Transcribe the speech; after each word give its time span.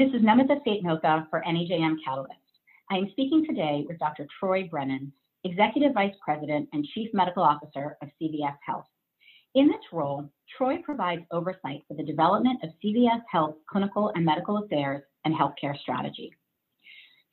This 0.00 0.14
is 0.14 0.22
Namita 0.22 0.56
Seth 0.64 0.82
Mohta 0.82 1.28
for 1.28 1.44
NEJM 1.46 1.96
Catalyst. 2.02 2.32
I 2.90 2.96
am 2.96 3.10
speaking 3.10 3.44
today 3.46 3.84
with 3.86 3.98
Dr. 3.98 4.26
Troy 4.38 4.66
Brennan, 4.66 5.12
Executive 5.44 5.92
Vice 5.92 6.14
President 6.24 6.70
and 6.72 6.86
Chief 6.94 7.10
Medical 7.12 7.42
Officer 7.42 7.98
of 8.00 8.08
CVS 8.18 8.56
Health. 8.64 8.86
In 9.54 9.68
this 9.68 9.92
role, 9.92 10.26
Troy 10.56 10.78
provides 10.82 11.20
oversight 11.30 11.82
for 11.86 11.92
the 11.98 12.02
development 12.02 12.64
of 12.64 12.70
CVS 12.82 13.20
Health 13.30 13.56
clinical 13.70 14.10
and 14.14 14.24
medical 14.24 14.64
affairs 14.64 15.02
and 15.26 15.34
healthcare 15.34 15.78
strategy. 15.78 16.32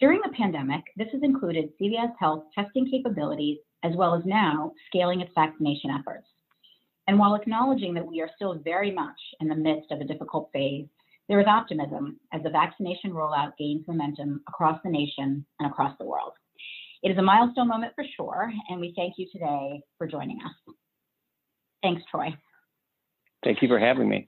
During 0.02 0.20
the 0.22 0.36
pandemic, 0.36 0.84
this 0.98 1.08
has 1.14 1.24
included 1.24 1.72
CVS 1.82 2.12
Health 2.20 2.44
testing 2.54 2.92
capabilities 2.92 3.60
as 3.84 3.96
well 3.96 4.14
as 4.14 4.26
now 4.26 4.74
scaling 4.88 5.22
its 5.22 5.32
vaccination 5.36 5.90
efforts. 5.90 6.28
And 7.08 7.18
while 7.18 7.36
acknowledging 7.36 7.94
that 7.94 8.06
we 8.06 8.20
are 8.20 8.30
still 8.36 8.56
very 8.56 8.92
much 8.92 9.16
in 9.40 9.48
the 9.48 9.56
midst 9.56 9.90
of 9.92 10.02
a 10.02 10.04
difficult 10.04 10.50
phase, 10.52 10.88
there 11.30 11.40
is 11.40 11.48
optimism 11.48 12.20
as 12.34 12.42
the 12.44 12.50
vaccination 12.50 13.12
rollout 13.12 13.52
gains 13.60 13.86
momentum 13.88 14.42
across 14.48 14.80
the 14.84 14.90
nation 14.90 15.46
and 15.60 15.70
across 15.70 15.98
the 16.00 16.06
world. 16.06 16.34
It 17.04 17.12
is 17.12 17.18
a 17.18 17.22
milestone 17.22 17.68
moment 17.68 17.94
for 17.96 18.06
sure, 18.16 18.52
and 18.70 18.80
we 18.80 18.94
thank 18.96 19.16
you 19.18 19.28
today 19.32 19.82
for 19.98 20.08
joining 20.08 20.40
us. 20.44 20.74
Thanks, 21.84 22.02
Troy. 22.10 22.36
Thank 23.44 23.62
you 23.62 23.68
for 23.68 23.78
having 23.78 24.10
me. 24.10 24.28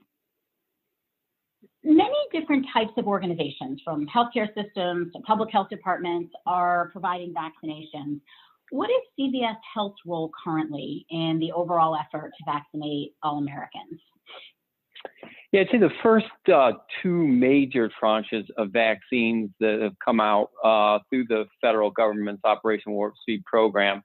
Many 1.82 2.14
different 2.32 2.66
types 2.72 2.92
of 2.98 3.06
organizations, 3.06 3.80
from 3.84 4.06
healthcare 4.06 4.48
systems 4.54 5.12
to 5.14 5.20
public 5.26 5.50
health 5.50 5.68
departments, 5.70 6.32
are 6.46 6.90
providing 6.92 7.34
vaccinations. 7.34 8.20
What 8.70 8.90
is 8.90 9.00
CVS 9.18 9.56
Health's 9.74 9.98
role 10.06 10.30
currently 10.44 11.06
in 11.10 11.38
the 11.40 11.50
overall 11.52 11.96
effort 11.96 12.32
to 12.38 12.44
vaccinate 12.44 13.14
all 13.22 13.38
Americans? 13.38 13.98
Yeah, 15.52 15.62
I'd 15.62 15.68
say 15.72 15.78
the 15.78 15.90
first 16.02 16.26
uh, 16.52 16.72
two 17.02 17.26
major 17.26 17.90
tranches 18.00 18.44
of 18.56 18.70
vaccines 18.70 19.50
that 19.58 19.80
have 19.82 19.94
come 20.04 20.20
out 20.20 20.50
uh, 20.62 21.00
through 21.08 21.26
the 21.26 21.46
federal 21.60 21.90
government's 21.90 22.44
Operation 22.44 22.92
Warp 22.92 23.14
Speed 23.20 23.44
program 23.44 24.02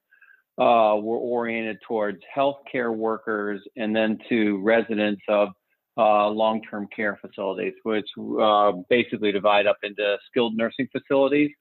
uh, 0.57 0.97
were 0.99 1.17
oriented 1.17 1.77
towards 1.87 2.19
healthcare 2.35 2.95
workers 2.95 3.61
and 3.75 3.95
then 3.95 4.17
to 4.29 4.59
residents 4.63 5.21
of 5.27 5.49
uh, 5.97 6.27
long-term 6.29 6.87
care 6.95 7.17
facilities, 7.21 7.73
which 7.83 8.07
uh, 8.41 8.71
basically 8.89 9.31
divide 9.31 9.67
up 9.67 9.77
into 9.83 10.17
skilled 10.27 10.55
nursing 10.57 10.87
facilities 10.91 11.51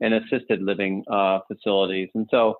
and 0.00 0.14
assisted 0.14 0.62
living 0.62 1.04
uh, 1.10 1.40
facilities. 1.52 2.08
And 2.14 2.26
so 2.30 2.56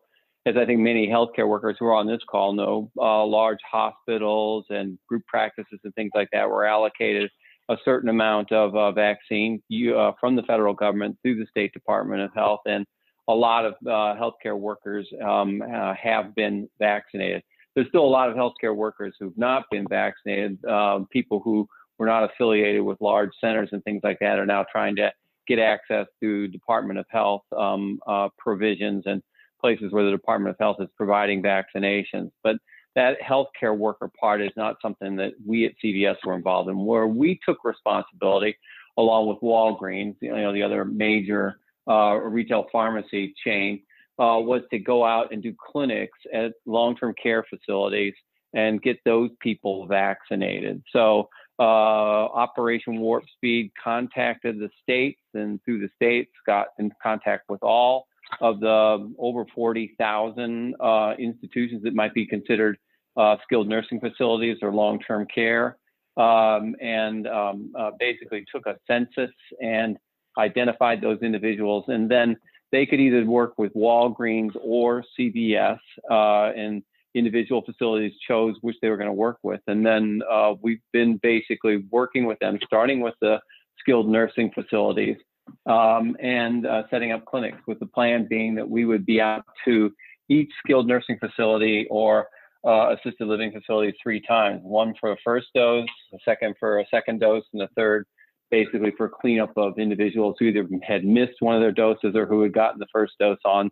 as 0.46 0.56
I 0.56 0.66
think 0.66 0.80
many 0.80 1.08
healthcare 1.08 1.48
workers 1.48 1.76
who 1.78 1.86
are 1.86 1.94
on 1.94 2.06
this 2.06 2.20
call 2.28 2.52
know, 2.52 2.90
uh, 2.98 3.24
large 3.24 3.58
hospitals 3.70 4.66
and 4.68 4.98
group 5.08 5.22
practices 5.26 5.80
and 5.84 5.94
things 5.94 6.10
like 6.14 6.28
that 6.32 6.48
were 6.48 6.66
allocated 6.66 7.30
a 7.70 7.76
certain 7.84 8.10
amount 8.10 8.52
of 8.52 8.76
uh, 8.76 8.92
vaccine 8.92 9.62
you, 9.68 9.98
uh, 9.98 10.12
from 10.20 10.36
the 10.36 10.42
federal 10.42 10.74
government 10.74 11.16
through 11.22 11.36
the 11.36 11.46
State 11.50 11.72
Department 11.72 12.20
of 12.20 12.30
Health, 12.34 12.60
and 12.66 12.84
a 13.26 13.34
lot 13.34 13.64
of 13.64 13.72
uh, 13.86 14.20
healthcare 14.20 14.58
workers 14.58 15.08
um, 15.24 15.62
uh, 15.62 15.94
have 15.94 16.34
been 16.34 16.68
vaccinated. 16.78 17.42
There's 17.74 17.88
still 17.88 18.04
a 18.04 18.06
lot 18.06 18.28
of 18.28 18.36
healthcare 18.36 18.76
workers 18.76 19.14
who've 19.18 19.36
not 19.38 19.64
been 19.70 19.86
vaccinated. 19.88 20.62
Um, 20.66 21.08
people 21.10 21.40
who 21.42 21.66
were 21.98 22.06
not 22.06 22.30
affiliated 22.30 22.82
with 22.82 23.00
large 23.00 23.30
centers 23.40 23.70
and 23.72 23.82
things 23.84 24.02
like 24.04 24.18
that 24.20 24.38
are 24.38 24.46
now 24.46 24.66
trying 24.70 24.96
to 24.96 25.10
get 25.48 25.58
access 25.58 26.06
through 26.20 26.48
Department 26.48 26.98
of 26.98 27.06
Health 27.08 27.42
um, 27.56 27.98
uh, 28.06 28.28
provisions 28.38 29.04
and 29.06 29.22
places 29.64 29.92
where 29.92 30.04
the 30.04 30.10
Department 30.10 30.50
of 30.50 30.58
Health 30.58 30.76
is 30.78 30.90
providing 30.94 31.42
vaccinations. 31.42 32.30
But 32.42 32.56
that 32.94 33.16
healthcare 33.26 33.74
worker 33.74 34.10
part 34.20 34.42
is 34.42 34.50
not 34.58 34.76
something 34.82 35.16
that 35.16 35.32
we 35.44 35.64
at 35.64 35.72
CVS 35.82 36.16
were 36.22 36.34
involved 36.34 36.68
in. 36.68 36.84
Where 36.84 37.06
we 37.06 37.40
took 37.48 37.64
responsibility, 37.64 38.58
along 38.98 39.28
with 39.28 39.38
Walgreens, 39.38 40.16
you 40.20 40.36
know, 40.36 40.52
the 40.52 40.62
other 40.62 40.84
major 40.84 41.60
uh, 41.88 42.16
retail 42.16 42.66
pharmacy 42.70 43.32
chain, 43.42 43.80
uh, 44.18 44.36
was 44.38 44.60
to 44.70 44.78
go 44.78 45.02
out 45.02 45.32
and 45.32 45.42
do 45.42 45.54
clinics 45.58 46.18
at 46.30 46.52
long-term 46.66 47.14
care 47.20 47.42
facilities 47.48 48.12
and 48.52 48.83
get 48.83 48.98
those 49.06 49.30
people 49.40 49.86
vaccinated. 49.86 50.83
So 50.92 51.30
uh, 51.58 51.62
Operation 51.62 53.00
Warp 53.00 53.24
Speed 53.34 53.72
contacted 53.83 54.58
the 54.58 54.68
states, 54.83 55.22
and 55.33 55.58
through 55.64 55.80
the 55.80 55.89
states 55.96 56.33
got 56.44 56.66
in 56.78 56.92
contact 57.02 57.44
with 57.48 57.62
all 57.62 58.06
of 58.40 58.61
the 58.61 59.12
over 59.18 59.45
40,000 59.55 60.74
uh, 60.80 61.14
institutions 61.18 61.83
that 61.83 61.95
might 61.95 62.14
be 62.14 62.27
considered 62.27 62.79
uh, 63.17 63.36
skilled 63.45 63.68
nursing 63.68 64.01
facilities 64.01 64.58
or 64.62 64.73
long-term 64.73 65.27
care, 65.33 65.77
um, 66.17 66.74
and 66.80 67.27
um, 67.27 67.73
uh, 67.79 67.90
basically 67.98 68.45
took 68.52 68.67
a 68.67 68.77
census 68.86 69.30
and 69.61 69.96
identified 70.39 71.01
those 71.01 71.20
individuals, 71.23 71.84
and 71.89 72.11
then 72.11 72.36
they 72.73 72.86
could 72.86 73.01
either 73.01 73.24
work 73.24 73.55
with 73.57 73.73
Walgreens 73.74 74.51
or 74.61 75.05
CVS, 75.18 75.79
uh, 76.11 76.51
and 76.57 76.83
individual 77.14 77.63
facilities 77.63 78.13
chose 78.27 78.57
which 78.63 78.77
they 78.83 78.89
were 78.89 78.96
going 78.96 79.08
to 79.08 79.13
work 79.13 79.39
with, 79.45 79.61
and 79.68 79.86
then 79.86 80.20
uh, 80.30 80.55
we've 80.61 80.83
been 80.92 81.18
basically 81.18 81.84
working 81.90 82.27
with 82.27 82.39
them, 82.40 82.58
starting 82.64 83.01
with 83.01 83.14
the 83.20 83.39
skilled 83.79 84.08
nursing 84.08 84.51
facilities 84.52 85.17
um, 85.66 86.16
and 86.20 86.66
uh, 86.66 86.82
setting 86.90 87.12
up 87.12 87.24
clinics 87.24 87.58
with 87.66 87.78
the 87.78 87.86
plan 87.86 88.27
being 88.28 88.55
that 88.55 88.68
we 88.68 88.84
would 88.84 89.06
be 89.06 89.20
out 89.20 89.44
to 89.64 89.90
each 90.28 90.50
skilled 90.64 90.86
nursing 90.86 91.18
facility 91.18 91.86
or 91.90 92.28
uh, 92.66 92.94
assisted 92.94 93.27
living 93.27 93.52
facility 93.52 93.94
three 94.02 94.20
times 94.20 94.60
one 94.62 94.94
for 94.98 95.12
a 95.12 95.16
first 95.22 95.48
dose, 95.54 95.86
a 96.14 96.18
second 96.24 96.54
for 96.58 96.80
a 96.80 96.86
second 96.90 97.20
dose, 97.20 97.44
and 97.52 97.62
a 97.62 97.68
third 97.77 98.06
basically 98.50 98.92
for 98.96 99.08
cleanup 99.08 99.52
of 99.56 99.78
individuals 99.78 100.36
who 100.38 100.46
either 100.46 100.66
had 100.83 101.04
missed 101.04 101.40
one 101.40 101.54
of 101.54 101.60
their 101.60 101.72
doses 101.72 102.14
or 102.14 102.27
who 102.27 102.42
had 102.42 102.52
gotten 102.52 102.78
the 102.78 102.86
first 102.92 103.14
dose 103.18 103.38
on 103.44 103.66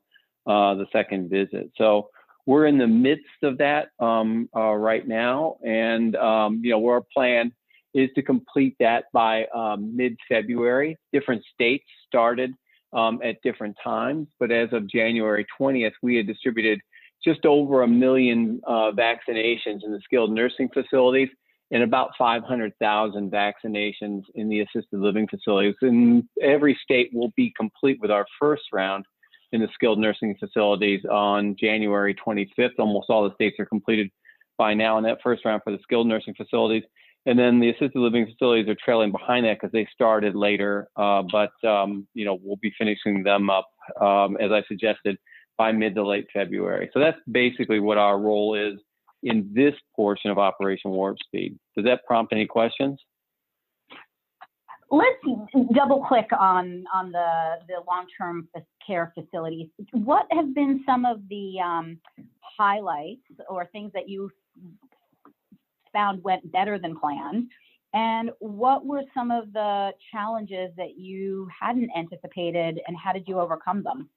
uh, 0.47 0.75
the 0.75 0.87
second 0.93 1.31
visit. 1.31 1.71
So 1.77 2.09
we're 2.47 2.67
in 2.67 2.79
the 2.79 2.87
midst 2.87 3.43
of 3.43 3.59
that 3.59 3.91
um, 4.01 4.49
uh, 4.57 4.73
right 4.73 5.07
now, 5.07 5.57
and 5.65 6.17
um, 6.17 6.61
you 6.65 6.71
know, 6.71 6.85
our 6.87 7.03
plan 7.15 7.53
is 7.95 8.11
to 8.15 8.23
complete 8.23 8.77
that 8.81 9.05
by 9.13 9.47
um, 9.55 9.97
mid-February. 9.97 10.97
Different 11.13 11.43
states 11.53 11.85
started 12.07 12.53
um, 12.93 13.21
at 13.23 13.37
different 13.43 13.77
times, 13.83 14.29
but 14.39 14.51
as 14.51 14.69
of 14.73 14.89
January 14.89 15.47
20th, 15.61 15.93
we 16.03 16.17
had 16.17 16.27
distributed 16.27 16.81
just 17.25 17.47
over 17.47 17.83
a 17.83 17.89
million 17.89 18.61
uh, 18.67 18.91
vaccinations 18.93 19.85
in 19.85 19.93
the 19.93 20.01
skilled 20.05 20.33
nursing 20.33 20.69
facilities 20.73 21.29
and 21.71 21.83
about 21.83 22.11
500,000 22.19 23.33
vaccinations 23.33 24.23
in 24.35 24.49
the 24.49 24.61
assisted 24.61 24.99
living 25.01 25.27
facilities. 25.27 25.75
And 25.81 26.25
every 26.43 26.79
state 26.83 27.11
will 27.15 27.33
be 27.35 27.53
complete 27.57 27.99
with 28.01 28.11
our 28.11 28.27
first 28.39 28.65
round 28.73 29.07
in 29.53 29.61
the 29.61 29.69
skilled 29.73 29.99
nursing 29.99 30.37
facilities 30.39 31.03
on 31.11 31.57
January 31.59 32.15
25th. 32.15 32.73
Almost 32.79 33.09
all 33.09 33.27
the 33.27 33.35
states 33.35 33.57
are 33.59 33.67
completed 33.67 34.11
by 34.59 34.75
now 34.75 34.99
in 34.99 35.05
that 35.05 35.19
first 35.23 35.45
round 35.45 35.63
for 35.65 35.73
the 35.73 35.79
skilled 35.83 36.07
nursing 36.07 36.35
facilities. 36.35 36.83
And 37.25 37.39
then 37.39 37.61
the 37.61 37.71
assisted 37.71 37.97
living 37.97 38.27
facilities 38.27 38.69
are 38.69 38.77
trailing 38.85 39.13
behind 39.13 39.47
that 39.47 39.59
because 39.61 39.73
they 39.73 39.87
started 39.93 40.35
later. 40.35 40.89
Uh, 40.97 41.23
but 41.31 41.53
um, 41.69 42.07
you 42.15 42.25
know 42.25 42.39
we'll 42.43 42.57
be 42.57 42.73
finishing 42.77 43.23
them 43.23 43.51
up 43.51 43.69
um, 44.01 44.37
as 44.39 44.51
I 44.51 44.63
suggested 44.67 45.17
by 45.57 45.73
mid 45.73 45.95
to 45.95 46.07
late 46.07 46.27
February. 46.33 46.91
So 46.93 47.01
that's 47.01 47.19
basically 47.31 47.81
what 47.81 47.99
our 47.99 48.19
role 48.19 48.55
is 48.55 48.81
in 49.23 49.51
this 49.55 49.75
portion 49.95 50.31
of 50.31 50.39
Operation 50.39 50.91
Warp 50.91 51.17
Speed. 51.25 51.59
Does 51.77 51.85
that 51.85 52.05
prompt 52.07 52.33
any 52.33 52.47
questions? 52.47 52.99
Let's 54.91 55.17
double 55.75 56.05
click 56.05 56.29
on 56.39 56.85
on 56.93 57.13
the 57.13 57.55
the 57.69 57.77
long 57.87 58.07
term 58.19 58.49
care 58.87 59.13
facilities. 59.15 59.69
What 59.93 60.27
have 60.33 60.55
been 60.55 60.83
some 60.85 61.07
of 61.07 61.21
the 61.31 61.55
um, 61.65 61.99
highlights 62.41 63.23
or 63.49 63.67
things 63.73 63.93
that 63.95 64.09
you 64.09 64.31
found 65.93 66.23
went 66.23 66.51
better 66.53 66.79
than 66.79 66.99
planned? 66.99 67.49
And 67.95 68.31
what 68.39 68.87
were 68.87 69.03
some 69.15 69.31
of 69.31 69.53
the 69.53 69.93
challenges 70.11 70.71
that 70.77 70.97
you 70.97 71.49
hadn't 71.61 71.91
anticipated, 71.97 72.81
and 72.87 72.97
how 72.97 73.13
did 73.13 73.29
you 73.29 73.39
overcome 73.39 73.83
them? 73.83 74.09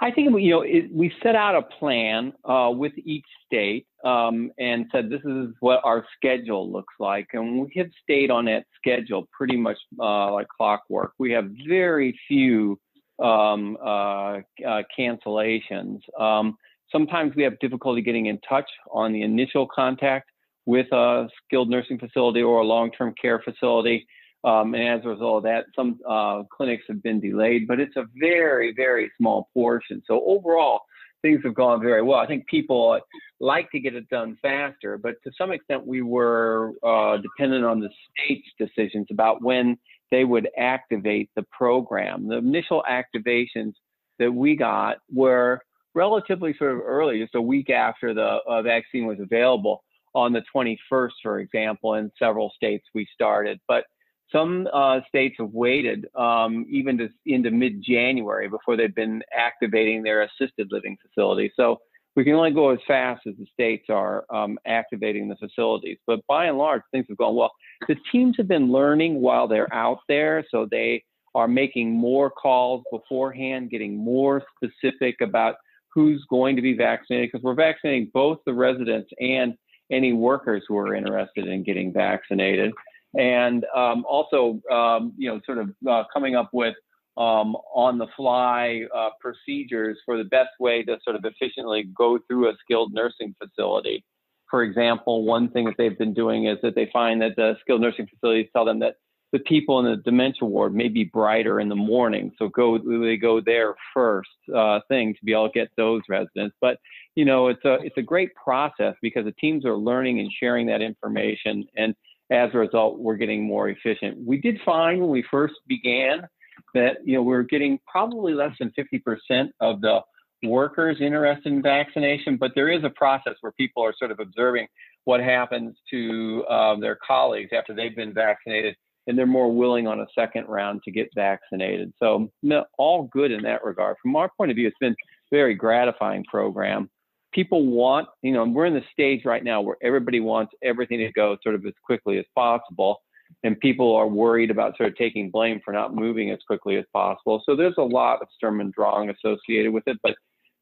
I 0.00 0.10
think 0.10 0.30
you 0.40 0.50
know 0.50 0.60
it, 0.60 0.92
we 0.92 1.12
set 1.22 1.34
out 1.34 1.54
a 1.54 1.62
plan 1.62 2.32
uh, 2.44 2.70
with 2.74 2.92
each 2.98 3.24
state 3.46 3.86
um, 4.04 4.50
and 4.58 4.86
said 4.92 5.08
this 5.08 5.22
is 5.24 5.48
what 5.60 5.80
our 5.84 6.04
schedule 6.16 6.70
looks 6.70 6.94
like, 6.98 7.28
and 7.32 7.60
we 7.62 7.72
have 7.76 7.88
stayed 8.02 8.30
on 8.30 8.44
that 8.46 8.64
schedule 8.76 9.26
pretty 9.32 9.56
much 9.56 9.78
uh, 9.98 10.32
like 10.32 10.48
clockwork. 10.48 11.12
We 11.18 11.32
have 11.32 11.50
very 11.66 12.18
few 12.28 12.78
um, 13.22 13.78
uh, 13.82 14.40
uh 14.66 14.82
cancellations. 14.98 16.00
Um, 16.18 16.56
Sometimes 16.90 17.34
we 17.34 17.42
have 17.42 17.58
difficulty 17.58 18.02
getting 18.02 18.26
in 18.26 18.38
touch 18.48 18.68
on 18.92 19.12
the 19.12 19.22
initial 19.22 19.66
contact 19.66 20.30
with 20.66 20.86
a 20.92 21.28
skilled 21.44 21.70
nursing 21.70 21.98
facility 21.98 22.42
or 22.42 22.60
a 22.60 22.64
long-term 22.64 23.14
care 23.20 23.40
facility. 23.40 24.06
Um, 24.44 24.74
and 24.74 25.00
as 25.00 25.04
a 25.04 25.08
result 25.08 25.38
of 25.38 25.42
that, 25.44 25.64
some 25.74 25.98
uh, 26.08 26.42
clinics 26.56 26.84
have 26.88 27.02
been 27.02 27.20
delayed, 27.20 27.66
but 27.66 27.80
it's 27.80 27.96
a 27.96 28.04
very, 28.18 28.72
very 28.74 29.10
small 29.18 29.48
portion. 29.54 30.02
So 30.06 30.22
overall, 30.24 30.82
things 31.22 31.40
have 31.44 31.54
gone 31.54 31.80
very 31.80 32.02
well. 32.02 32.18
I 32.18 32.26
think 32.26 32.46
people 32.46 33.00
like 33.40 33.70
to 33.72 33.80
get 33.80 33.94
it 33.94 34.08
done 34.08 34.38
faster, 34.40 34.98
but 34.98 35.14
to 35.24 35.32
some 35.36 35.50
extent, 35.50 35.86
we 35.86 36.02
were 36.02 36.72
uh, 36.84 37.16
dependent 37.16 37.64
on 37.64 37.80
the 37.80 37.90
state's 38.12 38.48
decisions 38.58 39.08
about 39.10 39.42
when 39.42 39.78
they 40.10 40.24
would 40.24 40.48
activate 40.56 41.30
the 41.34 41.44
program. 41.50 42.28
The 42.28 42.36
initial 42.36 42.84
activations 42.88 43.72
that 44.18 44.32
we 44.32 44.54
got 44.54 44.98
were 45.12 45.60
relatively 45.96 46.54
sort 46.58 46.72
of 46.72 46.80
early, 46.84 47.18
just 47.18 47.34
a 47.34 47.40
week 47.40 47.70
after 47.70 48.14
the 48.14 48.38
uh, 48.46 48.62
vaccine 48.62 49.06
was 49.06 49.18
available 49.18 49.82
on 50.14 50.32
the 50.32 50.42
21st, 50.54 51.10
for 51.22 51.40
example, 51.40 51.94
in 51.94 52.12
several 52.18 52.52
states 52.54 52.84
we 52.94 53.08
started. 53.12 53.58
But 53.66 53.84
some 54.30 54.68
uh, 54.72 55.00
states 55.08 55.36
have 55.38 55.50
waited 55.50 56.06
um, 56.14 56.66
even 56.68 56.98
to, 56.98 57.08
into 57.24 57.50
mid 57.50 57.82
January 57.82 58.48
before 58.48 58.76
they've 58.76 58.94
been 58.94 59.22
activating 59.36 60.02
their 60.02 60.22
assisted 60.22 60.68
living 60.70 60.96
facilities. 61.00 61.52
So 61.56 61.78
we 62.14 62.24
can 62.24 62.34
only 62.34 62.50
go 62.50 62.70
as 62.70 62.78
fast 62.86 63.26
as 63.26 63.34
the 63.38 63.46
states 63.52 63.86
are 63.88 64.24
um, 64.30 64.58
activating 64.66 65.28
the 65.28 65.36
facilities. 65.36 65.98
But 66.06 66.20
by 66.26 66.46
and 66.46 66.58
large, 66.58 66.82
things 66.92 67.06
have 67.08 67.18
gone 67.18 67.36
well. 67.36 67.52
The 67.88 67.96
teams 68.12 68.36
have 68.36 68.48
been 68.48 68.70
learning 68.70 69.20
while 69.20 69.48
they're 69.48 69.72
out 69.72 70.00
there, 70.08 70.44
so 70.50 70.66
they 70.70 71.04
are 71.34 71.48
making 71.48 71.90
more 71.90 72.30
calls 72.30 72.82
beforehand, 72.90 73.70
getting 73.70 73.96
more 73.96 74.42
specific 74.56 75.20
about 75.20 75.56
who's 75.96 76.24
going 76.30 76.54
to 76.54 76.62
be 76.62 76.74
vaccinated, 76.74 77.30
because 77.32 77.42
we're 77.42 77.54
vaccinating 77.54 78.08
both 78.14 78.38
the 78.46 78.54
residents 78.54 79.10
and 79.18 79.54
any 79.90 80.12
workers 80.12 80.62
who 80.68 80.76
are 80.76 80.94
interested 80.94 81.48
in 81.48 81.64
getting 81.64 81.92
vaccinated 81.92 82.72
and 83.16 83.64
um, 83.74 84.04
also 84.08 84.60
um, 84.70 85.12
you 85.16 85.28
know 85.28 85.40
sort 85.46 85.58
of 85.58 85.70
uh, 85.88 86.04
coming 86.12 86.36
up 86.36 86.50
with 86.52 86.74
um, 87.16 87.56
on 87.74 87.98
the 87.98 88.06
fly 88.16 88.82
uh, 88.94 89.08
procedures 89.20 89.98
for 90.04 90.18
the 90.18 90.24
best 90.24 90.50
way 90.60 90.82
to 90.82 90.98
sort 91.02 91.16
of 91.16 91.24
efficiently 91.24 91.88
go 91.96 92.18
through 92.28 92.48
a 92.48 92.52
skilled 92.62 92.92
nursing 92.92 93.34
facility. 93.42 94.04
For 94.50 94.62
example, 94.62 95.24
one 95.24 95.50
thing 95.50 95.64
that 95.64 95.74
they've 95.78 95.98
been 95.98 96.14
doing 96.14 96.46
is 96.46 96.58
that 96.62 96.74
they 96.74 96.88
find 96.92 97.20
that 97.22 97.34
the 97.36 97.56
skilled 97.62 97.80
nursing 97.80 98.06
facilities 98.06 98.48
tell 98.54 98.64
them 98.64 98.80
that 98.80 98.96
the 99.32 99.38
people 99.40 99.80
in 99.80 99.86
the 99.86 99.96
dementia 99.96 100.46
ward 100.46 100.74
may 100.74 100.88
be 100.88 101.04
brighter 101.04 101.60
in 101.60 101.68
the 101.68 101.74
morning, 101.74 102.32
so 102.38 102.48
go 102.48 102.78
they 102.78 103.16
go 103.16 103.40
there 103.40 103.74
first 103.92 104.30
uh, 104.54 104.80
thing 104.88 105.14
to 105.14 105.24
be 105.24 105.32
able 105.32 105.48
to 105.48 105.52
get 105.52 105.68
those 105.76 106.02
residents. 106.08 106.56
But 106.60 106.78
you 107.14 107.24
know, 107.24 107.48
it's 107.48 107.64
a 107.64 107.78
it's 107.82 107.96
a 107.96 108.02
great 108.02 108.34
process 108.34 108.94
because 109.02 109.24
the 109.24 109.32
teams 109.32 109.64
are 109.64 109.76
learning 109.76 110.20
and 110.20 110.30
sharing 110.40 110.66
that 110.66 110.80
information 110.80 111.64
and 111.76 111.94
as 112.30 112.50
a 112.54 112.58
result, 112.58 112.98
we're 112.98 113.16
getting 113.16 113.44
more 113.44 113.68
efficient. 113.68 114.18
We 114.26 114.38
did 114.38 114.58
find 114.64 115.00
when 115.00 115.10
we 115.10 115.24
first 115.30 115.54
began 115.66 116.26
that 116.74 116.96
you 117.04 117.14
know 117.14 117.22
we 117.22 117.34
are 117.34 117.42
getting 117.42 117.78
probably 117.86 118.34
less 118.34 118.54
than 118.58 118.72
50% 118.76 119.50
of 119.60 119.80
the 119.80 120.00
workers 120.42 120.98
interested 121.00 121.52
in 121.52 121.62
vaccination, 121.62 122.36
but 122.36 122.52
there 122.54 122.70
is 122.70 122.84
a 122.84 122.90
process 122.90 123.34
where 123.40 123.52
people 123.52 123.84
are 123.84 123.94
sort 123.98 124.10
of 124.10 124.20
observing 124.20 124.66
what 125.04 125.20
happens 125.20 125.76
to 125.90 126.44
uh, 126.48 126.78
their 126.78 126.98
colleagues 127.06 127.50
after 127.56 127.74
they've 127.74 127.96
been 127.96 128.12
vaccinated, 128.12 128.76
and 129.06 129.16
they're 129.16 129.26
more 129.26 129.52
willing 129.52 129.86
on 129.86 130.00
a 130.00 130.06
second 130.14 130.46
round 130.48 130.82
to 130.84 130.90
get 130.90 131.08
vaccinated. 131.14 131.92
So 131.98 132.30
all 132.78 133.08
good 133.12 133.30
in 133.30 133.42
that 133.42 133.64
regard. 133.64 133.96
From 134.02 134.16
our 134.16 134.30
point 134.36 134.50
of 134.50 134.56
view, 134.56 134.66
it's 134.66 134.76
been 134.80 134.92
a 134.92 134.96
very 135.30 135.54
gratifying 135.54 136.24
program 136.24 136.90
people 137.36 137.66
want, 137.66 138.08
you 138.22 138.32
know, 138.32 138.44
we're 138.44 138.64
in 138.64 138.72
the 138.72 138.82
stage 138.92 139.26
right 139.26 139.44
now 139.44 139.60
where 139.60 139.76
everybody 139.82 140.20
wants 140.20 140.54
everything 140.62 140.98
to 140.98 141.12
go 141.12 141.36
sort 141.42 141.54
of 141.54 141.66
as 141.66 141.74
quickly 141.84 142.18
as 142.18 142.24
possible. 142.34 143.02
And 143.44 143.60
people 143.60 143.94
are 143.94 144.08
worried 144.08 144.50
about 144.50 144.76
sort 144.78 144.88
of 144.88 144.96
taking 144.96 145.30
blame 145.30 145.60
for 145.62 145.72
not 145.72 145.94
moving 145.94 146.30
as 146.30 146.38
quickly 146.46 146.76
as 146.76 146.86
possible. 146.94 147.42
So 147.44 147.54
there's 147.54 147.74
a 147.76 147.82
lot 147.82 148.22
of 148.22 148.28
Sturm 148.34 148.60
and 148.60 148.72
Drang 148.72 149.10
associated 149.10 149.72
with 149.72 149.84
it. 149.86 149.98
But 150.02 150.14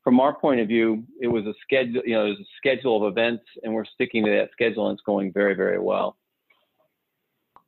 from 0.02 0.18
our 0.18 0.34
point 0.34 0.60
of 0.60 0.66
view, 0.66 1.04
it 1.20 1.28
was 1.28 1.46
a 1.46 1.54
schedule, 1.62 2.02
you 2.04 2.14
know, 2.14 2.24
there's 2.24 2.40
a 2.40 2.56
schedule 2.56 3.06
of 3.06 3.12
events 3.12 3.44
and 3.62 3.72
we're 3.72 3.84
sticking 3.84 4.24
to 4.24 4.30
that 4.32 4.50
schedule 4.50 4.88
and 4.88 4.96
it's 4.96 5.04
going 5.06 5.32
very, 5.32 5.54
very 5.54 5.78
well. 5.78 6.16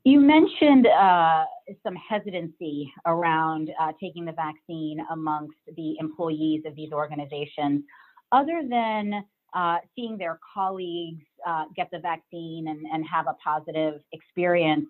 You 0.07 0.21
mentioned 0.21 0.87
uh, 0.87 1.43
some 1.83 1.97
hesitancy 1.97 2.93
around 3.07 3.73
uh, 3.81 3.91
taking 4.01 4.25
the 4.25 4.31
vaccine 4.31 5.05
amongst 5.11 5.57
the 5.77 5.97
employees 5.99 6.63
of 6.65 6.77
these 6.77 6.93
organizations 6.93 7.83
other 8.31 8.63
than 8.71 9.25
uh, 9.53 9.79
seeing 9.97 10.17
their 10.17 10.39
colleagues 10.55 11.25
uh, 11.45 11.65
get 11.75 11.91
the 11.91 11.99
vaccine 11.99 12.69
and, 12.69 12.87
and 12.87 13.05
have 13.05 13.27
a 13.27 13.35
positive 13.43 14.01
experience, 14.13 14.87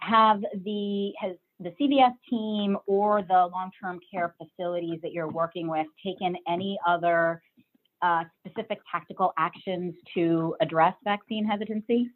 have 0.00 0.40
the 0.64 1.12
has 1.20 1.36
the 1.60 1.74
CVS 1.78 2.14
team 2.30 2.78
or 2.86 3.20
the 3.20 3.50
long-term 3.52 4.00
care 4.10 4.34
facilities 4.38 4.98
that 5.02 5.12
you're 5.12 5.28
working 5.28 5.68
with 5.68 5.86
taken 6.02 6.36
any 6.48 6.78
other 6.88 7.42
uh, 8.00 8.24
specific 8.40 8.78
tactical 8.90 9.34
actions 9.36 9.94
to 10.14 10.56
address 10.62 10.94
vaccine 11.04 11.44
hesitancy? 11.44 12.08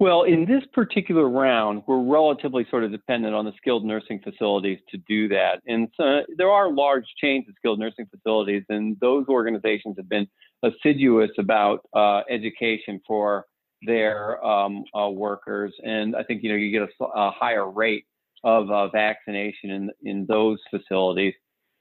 Well, 0.00 0.22
in 0.22 0.46
this 0.46 0.62
particular 0.72 1.28
round, 1.28 1.82
we're 1.86 2.02
relatively 2.02 2.66
sort 2.70 2.84
of 2.84 2.90
dependent 2.90 3.34
on 3.34 3.44
the 3.44 3.52
skilled 3.58 3.84
nursing 3.84 4.18
facilities 4.24 4.78
to 4.88 4.96
do 5.06 5.28
that. 5.28 5.60
And 5.66 5.88
so 5.94 6.22
there 6.38 6.48
are 6.48 6.72
large 6.72 7.04
chains 7.22 7.44
of 7.50 7.54
skilled 7.58 7.78
nursing 7.78 8.06
facilities, 8.06 8.62
and 8.70 8.96
those 9.00 9.26
organizations 9.28 9.96
have 9.98 10.08
been 10.08 10.26
assiduous 10.62 11.30
about 11.38 11.80
uh, 11.94 12.22
education 12.30 13.02
for 13.06 13.44
their 13.82 14.42
um, 14.42 14.84
uh, 14.98 15.10
workers. 15.10 15.74
And 15.84 16.16
I 16.16 16.22
think 16.22 16.42
you 16.42 16.48
know 16.48 16.56
you 16.56 16.72
get 16.72 16.88
a, 16.98 17.04
a 17.04 17.30
higher 17.30 17.70
rate 17.70 18.06
of 18.42 18.70
uh, 18.70 18.88
vaccination 18.88 19.70
in 19.70 19.90
in 20.02 20.24
those 20.26 20.60
facilities. 20.70 21.34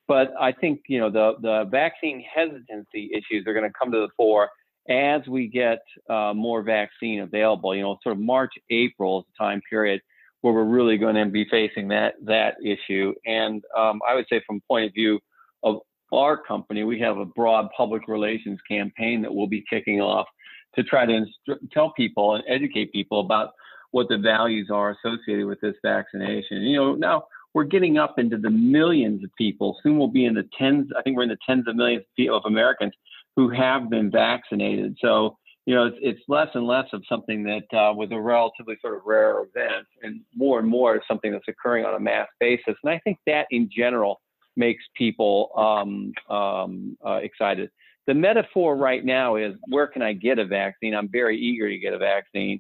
But 0.10 0.34
I 0.38 0.52
think 0.52 0.82
you 0.90 1.00
know 1.00 1.10
the 1.10 1.36
the 1.42 1.70
vaccine 1.72 2.22
hesitancy 2.36 3.12
issues 3.14 3.48
are 3.48 3.54
going 3.54 3.66
to 3.66 3.72
come 3.72 3.94
to 3.94 4.00
the 4.00 4.10
fore 4.18 4.50
as 4.88 5.22
we 5.28 5.48
get 5.48 5.80
uh, 6.10 6.34
more 6.34 6.64
vaccine 6.64 7.22
available, 7.22 7.76
you 7.76 7.82
know, 7.82 7.98
sort 8.04 8.16
of 8.16 8.22
March, 8.22 8.54
April 8.70 9.20
is 9.20 9.26
the 9.26 9.44
time 9.44 9.62
period 9.70 10.02
where 10.42 10.54
we're 10.54 10.64
really 10.64 10.98
going 10.98 11.16
to 11.16 11.26
be 11.26 11.46
facing 11.50 11.88
that 11.90 12.14
that 12.24 12.56
issue. 12.64 13.14
And 13.26 13.64
um, 13.78 14.00
I 14.08 14.16
would 14.16 14.26
say, 14.30 14.42
from 14.48 14.62
point 14.68 14.86
of 14.86 14.94
view 14.94 15.20
of 15.64 15.80
our 16.12 16.38
company, 16.38 16.84
we 16.84 17.00
have 17.00 17.18
a 17.18 17.26
broad 17.26 17.68
public 17.76 18.08
relations 18.08 18.60
campaign 18.68 19.22
that 19.22 19.34
we'll 19.34 19.48
be 19.48 19.64
kicking 19.70 20.02
off 20.02 20.28
to 20.76 20.84
try 20.84 21.06
to 21.06 21.14
inst- 21.14 21.72
tell 21.72 21.92
people 21.94 22.36
and 22.36 22.44
educate 22.48 22.92
people 22.92 23.20
about 23.20 23.52
what 23.92 24.08
the 24.08 24.18
values 24.18 24.70
are 24.72 24.92
associated 24.92 25.46
with 25.46 25.60
this 25.62 25.76
vaccination. 25.84 26.62
You 26.62 26.78
know, 26.78 26.96
now 26.96 27.26
we're 27.54 27.64
getting 27.64 27.98
up 27.98 28.20
into 28.20 28.38
the 28.38 28.50
millions 28.50 29.24
of 29.24 29.32
people. 29.36 29.78
Soon 29.82 29.98
we'll 29.98 30.08
be 30.08 30.26
in 30.26 30.36
the 30.36 30.48
tens. 30.58 30.90
I 30.98 31.02
think 31.02 31.18
we're 31.18 31.24
in 31.24 31.30
the 31.30 31.38
tens 31.46 31.68
of 31.68 31.76
millions 31.76 32.06
of 32.32 32.44
Americans 32.46 32.94
who 33.40 33.48
have 33.48 33.90
been 33.90 34.12
vaccinated. 34.12 34.98
So, 35.02 35.38
you 35.66 35.74
know, 35.74 35.86
it's, 35.86 35.98
it's 36.02 36.20
less 36.28 36.50
and 36.56 36.68
less 36.68 36.88
of 36.92 37.02
something 37.08 37.42
that 37.44 37.64
uh, 37.72 37.94
was 37.94 38.10
a 38.12 38.20
relatively 38.20 38.76
sort 38.82 38.98
of 38.98 39.04
rare 39.06 39.40
event, 39.40 39.86
and 40.02 40.20
more 40.36 40.60
and 40.60 40.68
more 40.68 40.98
is 40.98 41.02
something 41.08 41.32
that's 41.32 41.48
occurring 41.48 41.86
on 41.86 41.96
a 41.96 42.00
mass 42.02 42.28
basis. 42.42 42.76
And 42.84 42.92
I 42.92 43.00
think 43.06 43.18
that 43.28 43.48
in 43.50 43.70
general 43.74 44.20
makes 44.58 44.84
people 44.94 45.52
um, 45.56 46.12
um, 46.36 46.98
uh, 47.06 47.20
excited. 47.24 47.70
The 48.08 48.14
metaphor 48.14 48.76
right 48.76 49.06
now 49.06 49.38
is 49.38 49.54
where 49.70 49.88
can 49.88 50.02
I 50.02 50.12
get 50.12 50.38
a 50.38 50.46
vaccine? 50.46 50.94
I'm 50.94 51.08
very 51.10 51.40
eager 51.40 51.70
to 51.70 51.78
get 51.78 51.94
a 51.94 51.98
vaccine, 51.98 52.60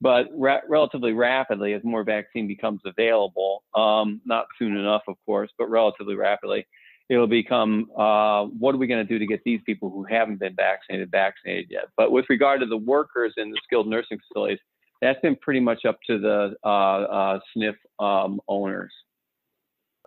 but 0.00 0.28
relatively 0.36 1.12
rapidly, 1.12 1.72
as 1.72 1.82
more 1.82 2.04
vaccine 2.04 2.46
becomes 2.46 2.82
available, 2.84 3.64
um, 3.74 4.20
not 4.24 4.46
soon 4.60 4.76
enough, 4.76 5.02
of 5.08 5.16
course, 5.26 5.50
but 5.58 5.68
relatively 5.68 6.14
rapidly, 6.14 6.68
it'll 7.10 7.26
become 7.26 7.90
uh, 7.98 8.44
what 8.44 8.74
are 8.74 8.78
we 8.78 8.86
going 8.86 9.04
to 9.04 9.12
do 9.12 9.18
to 9.18 9.26
get 9.26 9.42
these 9.44 9.60
people 9.66 9.90
who 9.90 10.04
haven't 10.04 10.38
been 10.38 10.54
vaccinated 10.54 11.10
vaccinated 11.10 11.66
yet? 11.68 11.86
But 11.96 12.12
with 12.12 12.24
regard 12.30 12.60
to 12.60 12.66
the 12.66 12.76
workers 12.76 13.34
in 13.36 13.50
the 13.50 13.58
skilled 13.64 13.88
nursing 13.88 14.18
facilities, 14.28 14.60
that's 15.02 15.20
been 15.20 15.36
pretty 15.36 15.60
much 15.60 15.84
up 15.84 15.98
to 16.06 16.18
the 16.18 16.54
uh, 16.64 16.68
uh, 16.68 17.40
SNF 17.56 17.74
um, 17.98 18.40
owners. 18.48 18.92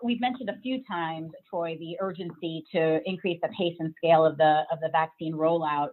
We've 0.02 0.22
mentioned 0.22 0.50
a 0.50 0.60
few 0.62 0.84
times, 0.86 1.32
Troy, 1.50 1.78
the 1.80 1.98
urgency 2.02 2.64
to 2.72 3.00
increase 3.06 3.40
the 3.42 3.50
pace 3.50 3.76
and 3.80 3.94
scale 3.98 4.26
of 4.26 4.38
the 4.38 4.64
of 4.72 4.80
the 4.80 4.90
vaccine 4.92 5.34
rollout. 5.34 5.90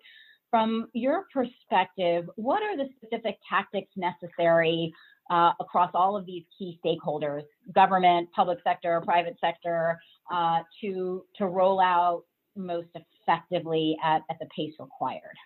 From 0.51 0.89
your 0.95 1.27
perspective, 1.33 2.29
what 2.37 2.63
are 2.63 2.77
the 2.77 2.89
specific 2.97 3.39
tactics 3.49 3.91
necessary 3.97 4.93
uh, 5.31 5.53
across 5.61 5.91
all 5.95 6.17
of 6.17 6.27
these 6.27 6.45
key 6.59 6.79
stakeholders, 6.85 7.43
government, 7.75 8.29
public 8.35 8.59
sector, 8.65 9.01
private 9.05 9.37
sector, 9.41 9.99
uh, 10.33 10.61
to, 10.81 11.25
to 11.37 11.47
roll 11.47 11.81
out 11.81 12.25
most 12.57 12.89
effectively 12.95 13.97
at, 14.05 14.23
at 14.29 14.39
the 14.41 14.47
pace 14.55 14.75
required? 14.79 15.37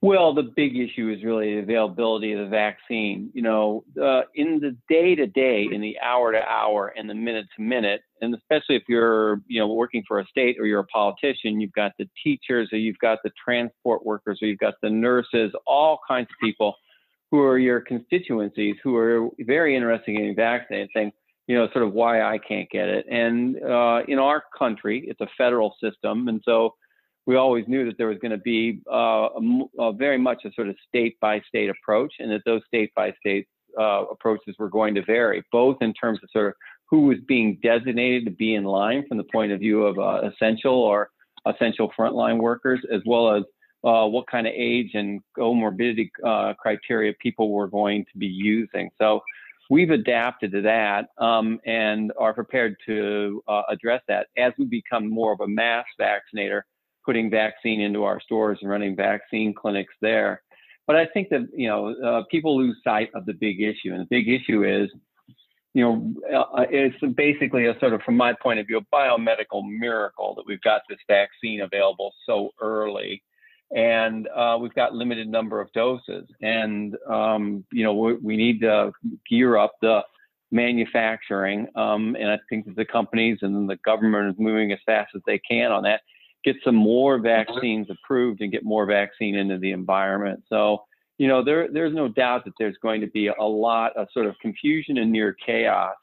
Well, 0.00 0.34
the 0.34 0.42
big 0.42 0.76
issue 0.76 1.10
is 1.16 1.24
really 1.24 1.54
the 1.54 1.62
availability 1.62 2.34
of 2.34 2.40
the 2.40 2.50
vaccine. 2.50 3.30
You 3.32 3.40
know, 3.40 3.84
uh, 3.98 4.22
in 4.34 4.60
the 4.60 4.76
day 4.86 5.14
to 5.14 5.26
day, 5.26 5.66
in 5.72 5.80
the 5.80 5.96
hour 5.98 6.30
to 6.30 6.42
hour, 6.42 6.92
and 6.94 7.08
the 7.08 7.14
minute 7.14 7.46
to 7.56 7.62
minute, 7.62 8.02
and 8.20 8.34
especially 8.34 8.76
if 8.76 8.82
you're, 8.86 9.40
you 9.46 9.60
know, 9.60 9.72
working 9.72 10.02
for 10.06 10.20
a 10.20 10.26
state 10.26 10.56
or 10.60 10.66
you're 10.66 10.80
a 10.80 10.86
politician, 10.86 11.58
you've 11.58 11.72
got 11.72 11.92
the 11.98 12.06
teachers, 12.22 12.68
or 12.70 12.76
you've 12.76 12.98
got 12.98 13.20
the 13.24 13.30
transport 13.42 14.04
workers, 14.04 14.40
or 14.42 14.48
you've 14.48 14.58
got 14.58 14.74
the 14.82 14.90
nurses, 14.90 15.52
all 15.66 15.98
kinds 16.06 16.28
of 16.30 16.36
people 16.46 16.74
who 17.34 17.40
are 17.40 17.58
your 17.58 17.80
constituencies 17.80 18.76
who 18.84 18.94
are 18.94 19.28
very 19.40 19.74
interested 19.74 20.10
in 20.12 20.18
getting 20.18 20.36
vaccinated, 20.36 20.88
saying, 20.94 21.10
you 21.48 21.56
know, 21.56 21.68
sort 21.72 21.84
of 21.84 21.92
why 21.92 22.22
I 22.22 22.38
can't 22.38 22.70
get 22.70 22.88
it. 22.88 23.06
And 23.10 23.60
uh, 23.60 24.02
in 24.06 24.20
our 24.20 24.44
country, 24.56 25.04
it's 25.08 25.20
a 25.20 25.26
federal 25.36 25.74
system, 25.82 26.28
and 26.28 26.40
so 26.44 26.76
we 27.26 27.34
always 27.34 27.64
knew 27.66 27.86
that 27.86 27.98
there 27.98 28.06
was 28.06 28.18
going 28.18 28.30
to 28.30 28.38
be 28.38 28.82
uh, 28.88 29.30
a, 29.34 29.62
a 29.80 29.92
very 29.92 30.16
much 30.16 30.44
a 30.44 30.52
sort 30.52 30.68
of 30.68 30.76
state 30.86 31.18
by 31.18 31.40
state 31.48 31.70
approach, 31.70 32.12
and 32.20 32.30
that 32.30 32.42
those 32.46 32.62
state 32.68 32.92
by 32.94 33.12
state 33.18 33.48
uh, 33.80 34.04
approaches 34.12 34.54
were 34.56 34.70
going 34.70 34.94
to 34.94 35.02
vary, 35.02 35.42
both 35.50 35.78
in 35.80 35.92
terms 35.92 36.20
of 36.22 36.28
sort 36.32 36.46
of 36.46 36.54
who 36.88 37.00
was 37.06 37.18
being 37.26 37.58
designated 37.64 38.26
to 38.26 38.30
be 38.30 38.54
in 38.54 38.62
line 38.62 39.04
from 39.08 39.16
the 39.16 39.24
point 39.32 39.50
of 39.50 39.58
view 39.58 39.82
of 39.82 39.98
uh, 39.98 40.28
essential 40.30 40.76
or 40.76 41.10
essential 41.46 41.90
frontline 41.98 42.38
workers, 42.38 42.78
as 42.92 43.00
well 43.04 43.34
as 43.34 43.42
uh, 43.84 44.06
what 44.06 44.26
kind 44.26 44.46
of 44.46 44.52
age 44.56 44.90
and 44.94 45.20
comorbidity 45.36 46.10
uh, 46.24 46.54
criteria 46.54 47.12
people 47.20 47.50
were 47.50 47.68
going 47.68 48.04
to 48.12 48.18
be 48.18 48.26
using. 48.26 48.90
So 48.98 49.20
we've 49.70 49.90
adapted 49.90 50.52
to 50.52 50.62
that 50.62 51.08
um, 51.18 51.60
and 51.66 52.12
are 52.18 52.34
prepared 52.34 52.76
to 52.86 53.42
uh, 53.48 53.62
address 53.68 54.02
that 54.08 54.28
as 54.36 54.52
we 54.58 54.64
become 54.66 55.08
more 55.08 55.32
of 55.32 55.40
a 55.40 55.48
mass 55.48 55.84
vaccinator, 55.98 56.62
putting 57.04 57.30
vaccine 57.30 57.80
into 57.80 58.04
our 58.04 58.20
stores 58.20 58.58
and 58.62 58.70
running 58.70 58.96
vaccine 58.96 59.52
clinics 59.54 59.94
there. 60.00 60.42
But 60.86 60.96
I 60.96 61.06
think 61.06 61.30
that 61.30 61.48
you 61.54 61.68
know 61.68 61.94
uh, 61.94 62.22
people 62.30 62.58
lose 62.58 62.76
sight 62.84 63.10
of 63.14 63.24
the 63.26 63.32
big 63.32 63.60
issue, 63.60 63.92
and 63.92 64.00
the 64.00 64.06
big 64.10 64.28
issue 64.28 64.64
is, 64.64 64.90
you 65.72 65.82
know, 65.82 66.14
uh, 66.56 66.66
it's 66.70 66.96
basically 67.16 67.66
a 67.66 67.78
sort 67.80 67.94
of, 67.94 68.02
from 68.02 68.16
my 68.16 68.34
point 68.34 68.60
of 68.60 68.66
view, 68.66 68.78
a 68.78 68.94
biomedical 68.94 69.62
miracle 69.66 70.34
that 70.36 70.44
we've 70.46 70.60
got 70.60 70.82
this 70.88 70.98
vaccine 71.08 71.62
available 71.62 72.12
so 72.26 72.50
early, 72.60 73.22
and 73.70 74.28
uh, 74.28 74.58
we've 74.60 74.74
got 74.74 74.94
limited 74.94 75.28
number 75.28 75.60
of 75.60 75.72
doses, 75.72 76.26
and 76.42 76.96
um, 77.08 77.64
you 77.72 77.84
know 77.84 77.94
we, 77.94 78.14
we, 78.14 78.36
need 78.36 78.60
to 78.60 78.92
gear 79.28 79.56
up 79.56 79.72
the 79.80 80.02
manufacturing, 80.50 81.66
um, 81.74 82.16
and 82.18 82.30
I 82.30 82.38
think 82.48 82.66
that 82.66 82.76
the 82.76 82.84
companies 82.84 83.38
and 83.42 83.68
the 83.68 83.76
government 83.84 84.30
is 84.30 84.36
moving 84.38 84.72
as 84.72 84.78
fast 84.86 85.10
as 85.14 85.22
they 85.26 85.38
can 85.38 85.72
on 85.72 85.82
that 85.84 86.00
get 86.44 86.56
some 86.62 86.74
more 86.74 87.18
vaccines 87.18 87.88
approved 87.90 88.40
and 88.42 88.52
get 88.52 88.64
more 88.64 88.86
vaccine 88.86 89.34
into 89.34 89.58
the 89.58 89.72
environment. 89.72 90.42
So, 90.48 90.84
you 91.16 91.26
know, 91.26 91.42
there, 91.42 91.68
there's 91.72 91.94
no 91.94 92.08
doubt 92.08 92.44
that 92.44 92.52
there's 92.58 92.76
going 92.82 93.00
to 93.00 93.06
be 93.08 93.28
a 93.28 93.42
lot 93.42 93.96
of 93.96 94.08
sort 94.12 94.26
of 94.26 94.34
confusion 94.40 94.98
and 94.98 95.10
near 95.10 95.34
chaos 95.44 95.94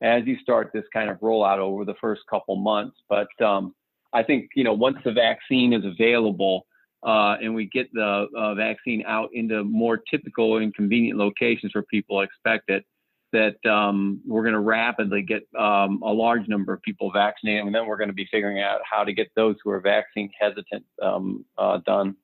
as 0.00 0.22
you 0.26 0.38
start 0.38 0.70
this 0.72 0.84
kind 0.92 1.10
of 1.10 1.18
rollout 1.18 1.58
over 1.58 1.84
the 1.84 1.94
first 2.00 2.22
couple 2.30 2.56
months. 2.56 2.96
But 3.08 3.28
um, 3.44 3.74
I 4.12 4.22
think, 4.22 4.50
you 4.54 4.64
know, 4.64 4.72
once 4.72 4.96
the 5.04 5.12
vaccine 5.12 5.72
is 5.72 5.84
available 5.84 6.66
uh, 7.02 7.36
and 7.42 7.54
we 7.54 7.66
get 7.66 7.92
the 7.92 8.26
uh, 8.36 8.54
vaccine 8.54 9.02
out 9.06 9.30
into 9.32 9.64
more 9.64 9.98
typical 10.10 10.58
and 10.58 10.74
convenient 10.74 11.18
locations 11.18 11.74
where 11.74 11.84
people 11.84 12.20
expect 12.20 12.68
it, 12.70 12.84
that 13.32 13.64
um, 13.70 14.20
we're 14.26 14.42
going 14.42 14.54
to 14.54 14.60
rapidly 14.60 15.22
get 15.22 15.42
um, 15.58 16.00
a 16.02 16.12
large 16.12 16.46
number 16.48 16.72
of 16.72 16.82
people 16.82 17.10
vaccinated, 17.12 17.64
and 17.64 17.74
then 17.74 17.86
we're 17.86 17.96
going 17.96 18.08
to 18.08 18.14
be 18.14 18.28
figuring 18.30 18.60
out 18.60 18.80
how 18.90 19.04
to 19.04 19.12
get 19.12 19.28
those 19.36 19.56
who 19.62 19.70
are 19.70 19.80
vaccine 19.80 20.30
hesitant 20.38 20.84
um, 21.02 21.44
uh, 21.56 21.78
done. 21.86 22.16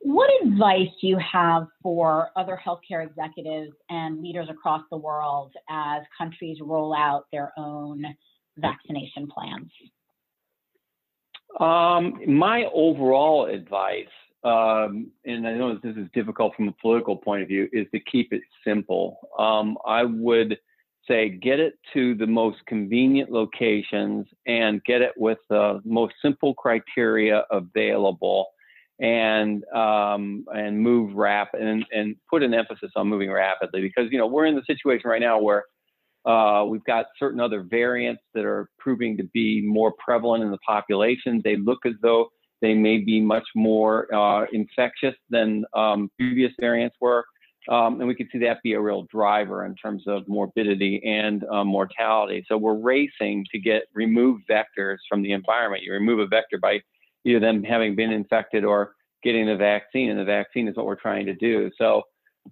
What 0.00 0.30
advice 0.44 0.88
do 1.00 1.06
you 1.06 1.18
have 1.18 1.66
for 1.82 2.28
other 2.36 2.60
healthcare 2.62 3.06
executives 3.06 3.72
and 3.88 4.20
leaders 4.20 4.48
across 4.50 4.82
the 4.90 4.98
world 4.98 5.52
as 5.70 6.02
countries 6.18 6.58
roll 6.60 6.94
out 6.94 7.24
their 7.32 7.52
own 7.56 8.04
vaccination 8.58 9.26
plans? 9.28 9.70
Um, 11.60 12.20
my 12.26 12.64
overall 12.72 13.46
advice 13.46 14.06
um, 14.44 15.10
and 15.24 15.48
I 15.48 15.54
know 15.54 15.78
this 15.82 15.96
is 15.96 16.06
difficult 16.12 16.54
from 16.54 16.68
a 16.68 16.72
political 16.72 17.16
point 17.16 17.42
of 17.42 17.48
view, 17.48 17.68
is 17.72 17.86
to 17.94 18.00
keep 18.00 18.32
it 18.32 18.42
simple. 18.62 19.30
Um, 19.38 19.78
I 19.86 20.04
would 20.04 20.58
say 21.08 21.30
get 21.30 21.60
it 21.60 21.78
to 21.94 22.14
the 22.14 22.26
most 22.26 22.58
convenient 22.66 23.30
locations 23.30 24.26
and 24.46 24.84
get 24.84 25.00
it 25.00 25.12
with 25.16 25.38
the 25.48 25.80
most 25.84 26.14
simple 26.20 26.54
criteria 26.54 27.44
available 27.50 28.48
and 29.00 29.64
um, 29.74 30.44
and 30.54 30.78
move 30.78 31.14
rapid 31.14 31.62
and, 31.62 31.84
and 31.92 32.14
put 32.30 32.42
an 32.42 32.54
emphasis 32.54 32.92
on 32.96 33.08
moving 33.08 33.30
rapidly 33.30 33.80
because 33.80 34.10
you 34.12 34.18
know 34.18 34.26
we're 34.26 34.46
in 34.46 34.54
the 34.54 34.62
situation 34.66 35.08
right 35.08 35.20
now 35.20 35.38
where 35.40 35.64
uh, 36.26 36.64
we've 36.66 36.84
got 36.84 37.06
certain 37.18 37.40
other 37.40 37.62
variants 37.62 38.22
that 38.34 38.44
are 38.44 38.68
proving 38.78 39.16
to 39.16 39.24
be 39.34 39.62
more 39.62 39.92
prevalent 39.98 40.42
in 40.42 40.50
the 40.50 40.58
population. 40.58 41.40
They 41.44 41.56
look 41.56 41.84
as 41.86 41.94
though 42.02 42.28
they 42.62 42.74
may 42.74 42.98
be 42.98 43.20
much 43.20 43.46
more 43.54 44.12
uh, 44.14 44.46
infectious 44.52 45.14
than 45.28 45.64
um, 45.74 46.10
previous 46.18 46.52
variants 46.58 46.96
were. 47.00 47.24
Um, 47.68 47.98
and 48.00 48.08
we 48.08 48.14
could 48.14 48.28
see 48.30 48.38
that 48.40 48.58
be 48.62 48.74
a 48.74 48.80
real 48.80 49.06
driver 49.10 49.64
in 49.64 49.74
terms 49.74 50.04
of 50.06 50.28
morbidity 50.28 51.02
and 51.04 51.44
uh, 51.50 51.64
mortality. 51.64 52.44
So 52.46 52.58
we're 52.58 52.74
racing 52.78 53.46
to 53.52 53.58
get 53.58 53.84
removed 53.94 54.44
vectors 54.50 54.98
from 55.08 55.22
the 55.22 55.32
environment. 55.32 55.82
You 55.82 55.92
remove 55.92 56.18
a 56.20 56.26
vector 56.26 56.58
by 56.58 56.80
either 57.24 57.40
them 57.40 57.62
having 57.62 57.96
been 57.96 58.12
infected 58.12 58.64
or 58.64 58.94
getting 59.22 59.46
the 59.46 59.56
vaccine, 59.56 60.10
and 60.10 60.18
the 60.18 60.24
vaccine 60.24 60.68
is 60.68 60.76
what 60.76 60.84
we're 60.84 60.94
trying 60.94 61.24
to 61.26 61.34
do. 61.34 61.70
So 61.78 62.02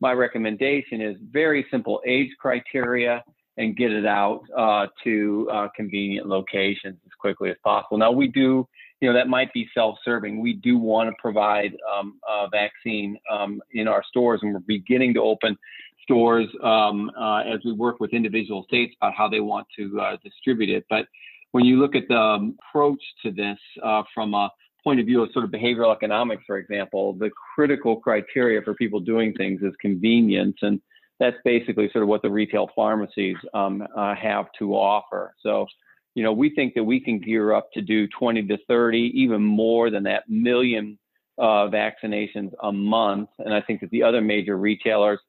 my 0.00 0.12
recommendation 0.12 1.02
is 1.02 1.16
very 1.30 1.66
simple 1.70 2.00
age 2.06 2.30
criteria 2.40 3.22
and 3.56 3.76
get 3.76 3.92
it 3.92 4.06
out 4.06 4.42
uh, 4.56 4.86
to 5.04 5.48
uh, 5.52 5.68
convenient 5.76 6.26
locations 6.26 6.96
as 7.04 7.12
quickly 7.20 7.50
as 7.50 7.56
possible. 7.62 7.98
Now 7.98 8.10
we 8.12 8.28
do 8.28 8.66
you 9.02 9.08
know, 9.08 9.14
that 9.14 9.26
might 9.26 9.52
be 9.52 9.68
self-serving. 9.74 10.40
We 10.40 10.52
do 10.52 10.78
want 10.78 11.10
to 11.10 11.16
provide 11.20 11.76
um, 11.92 12.20
a 12.28 12.46
vaccine 12.48 13.18
um, 13.28 13.60
in 13.72 13.88
our 13.88 14.04
stores, 14.08 14.38
and 14.42 14.54
we're 14.54 14.60
beginning 14.60 15.12
to 15.14 15.20
open 15.20 15.58
stores 16.04 16.46
um, 16.62 17.10
uh, 17.18 17.40
as 17.40 17.58
we 17.64 17.72
work 17.72 17.98
with 17.98 18.12
individual 18.12 18.62
states 18.62 18.94
about 19.00 19.14
how 19.14 19.28
they 19.28 19.40
want 19.40 19.66
to 19.76 20.00
uh, 20.00 20.16
distribute 20.22 20.70
it. 20.70 20.84
But 20.88 21.06
when 21.50 21.64
you 21.64 21.80
look 21.80 21.96
at 21.96 22.04
the 22.08 22.16
um, 22.16 22.56
approach 22.68 23.02
to 23.24 23.32
this 23.32 23.58
uh, 23.82 24.04
from 24.14 24.34
a 24.34 24.48
point 24.84 25.00
of 25.00 25.06
view 25.06 25.20
of 25.20 25.30
sort 25.32 25.44
of 25.44 25.50
behavioral 25.50 25.92
economics, 25.92 26.44
for 26.46 26.58
example, 26.58 27.12
the 27.14 27.30
critical 27.56 27.96
criteria 27.96 28.62
for 28.62 28.72
people 28.74 29.00
doing 29.00 29.34
things 29.34 29.62
is 29.62 29.72
convenience, 29.80 30.56
and 30.62 30.80
that's 31.20 31.36
basically 31.44 31.88
sort 31.92 32.02
of 32.02 32.08
what 32.08 32.22
the 32.22 32.30
retail 32.30 32.68
pharmacies 32.74 33.36
um, 33.54 33.86
uh, 33.96 34.14
have 34.14 34.46
to 34.58 34.74
offer. 34.74 35.34
So 35.42 35.66
you 36.14 36.22
know, 36.22 36.32
we 36.32 36.50
think 36.54 36.74
that 36.74 36.84
we 36.84 37.00
can 37.00 37.18
gear 37.18 37.52
up 37.52 37.70
to 37.72 37.80
do 37.80 38.06
20 38.08 38.42
to 38.48 38.58
30, 38.68 39.12
even 39.14 39.42
more 39.42 39.90
than 39.90 40.02
that 40.04 40.28
million 40.28 40.98
uh, 41.38 41.68
vaccinations 41.68 42.52
a 42.62 42.72
month. 42.72 43.30
And 43.38 43.54
I 43.54 43.60
think 43.62 43.80
that 43.80 43.90
the 43.90 44.02
other 44.02 44.20
major 44.20 44.56
retailers 44.58 45.20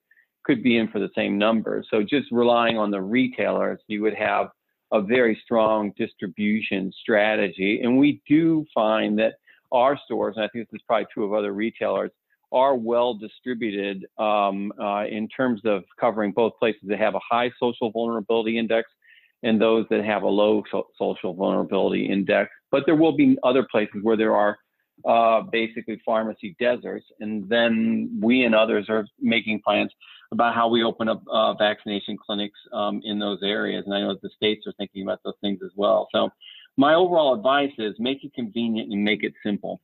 could 0.44 0.62
be 0.62 0.78
in 0.78 0.90
for 0.90 1.00
the 1.00 1.10
same 1.16 1.38
number. 1.38 1.84
So 1.90 2.04
just 2.04 2.28
relying 2.32 2.78
on 2.78 2.92
the 2.92 3.02
retailers, 3.02 3.80
you 3.88 4.02
would 4.02 4.16
have 4.16 4.50
a 4.92 5.02
very 5.02 5.40
strong 5.44 5.94
distribution 5.98 6.92
strategy. 7.02 7.80
And 7.82 7.98
we 7.98 8.22
do 8.28 8.66
find 8.74 9.18
that 9.20 9.36
our 9.72 9.98
stores, 10.06 10.36
and 10.36 10.44
I 10.44 10.50
think 10.50 10.70
this 10.70 10.80
is 10.80 10.84
probably 10.86 11.08
true 11.12 11.25
of 11.25 11.34
other 11.34 11.54
retailers, 11.54 12.12
are 12.53 12.75
well 12.75 13.13
distributed 13.13 14.05
um, 14.17 14.72
uh, 14.79 15.05
in 15.05 15.27
terms 15.27 15.62
of 15.65 15.83
covering 16.00 16.31
both 16.31 16.53
places 16.60 16.81
that 16.83 17.00
have 17.00 17.15
a 17.15 17.19
high 17.19 17.51
social 17.60 17.91
vulnerability 17.91 18.57
index 18.57 18.89
and 19.41 19.60
those 19.60 19.86
that 19.89 20.05
have 20.05 20.24
a 20.24 20.27
low 20.27 20.63
so- 20.72 20.88
social 20.98 21.33
vulnerability 21.33 22.05
index. 22.05 22.50
But 22.72 22.83
there 22.86 22.95
will 22.95 23.15
be 23.15 23.38
other 23.43 23.67
places 23.69 24.01
where 24.01 24.15
there 24.15 24.36
are 24.36 24.57
uh, 25.05 25.41
basically 25.41 26.01
pharmacy 26.05 26.55
deserts, 26.60 27.05
and 27.19 27.48
then 27.50 28.19
we 28.22 28.43
and 28.43 28.55
others 28.55 28.86
are 28.89 29.05
making 29.19 29.62
plans 29.62 29.91
about 30.31 30.55
how 30.55 30.67
we 30.69 30.83
open 30.83 31.10
up 31.10 31.24
uh, 31.31 31.53
vaccination 31.55 32.17
clinics 32.17 32.57
um, 32.72 33.01
in 33.03 33.19
those 33.19 33.39
areas. 33.43 33.83
And 33.86 33.93
I 33.93 34.01
know 34.01 34.15
the 34.22 34.29
states 34.36 34.65
are 34.65 34.74
thinking 34.77 35.03
about 35.03 35.19
those 35.24 35.36
things 35.41 35.60
as 35.63 35.72
well. 35.75 36.07
So 36.12 36.29
my 36.77 36.93
overall 36.93 37.33
advice 37.33 37.72
is 37.77 37.95
make 38.00 38.24
it 38.24 38.33
convenient 38.33 38.91
and 38.91 39.03
make 39.03 39.24
it 39.24 39.33
simple. 39.43 39.81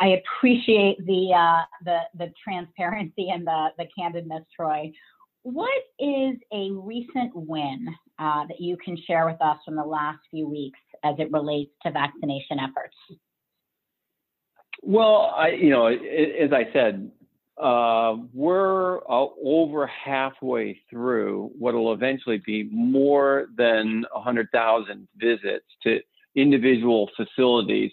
I 0.00 0.18
appreciate 0.18 1.04
the 1.06 1.34
uh, 1.34 1.62
the 1.84 1.98
the 2.16 2.32
transparency 2.42 3.28
and 3.28 3.46
the 3.46 3.68
the 3.76 3.86
candidness, 3.98 4.44
Troy. 4.56 4.90
What 5.42 5.82
is 5.98 6.36
a 6.52 6.70
recent 6.72 7.32
win 7.34 7.86
uh, 8.18 8.46
that 8.46 8.60
you 8.60 8.76
can 8.82 8.96
share 9.06 9.26
with 9.26 9.40
us 9.40 9.58
from 9.64 9.76
the 9.76 9.84
last 9.84 10.18
few 10.30 10.48
weeks 10.48 10.78
as 11.04 11.14
it 11.18 11.30
relates 11.32 11.70
to 11.84 11.92
vaccination 11.92 12.58
efforts? 12.58 12.96
Well, 14.82 15.32
I, 15.36 15.48
you 15.50 15.70
know, 15.70 15.86
as 15.86 16.52
I 16.52 16.70
said, 16.72 17.10
uh, 17.60 18.16
we're 18.32 18.98
uh, 18.98 19.26
over 19.44 19.86
halfway 19.86 20.80
through 20.88 21.50
what 21.58 21.74
will 21.74 21.92
eventually 21.92 22.42
be 22.44 22.68
more 22.70 23.46
than 23.56 24.04
100,000 24.12 25.08
visits 25.16 25.64
to 25.84 26.00
individual 26.36 27.10
facilities 27.16 27.92